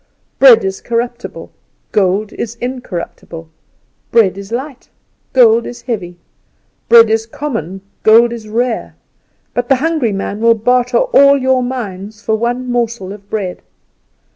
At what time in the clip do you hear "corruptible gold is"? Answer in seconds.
0.81-2.55